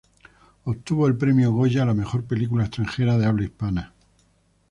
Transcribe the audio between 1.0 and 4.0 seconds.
el premio Goya a la Mejor Película Extranjera de Habla Hispana.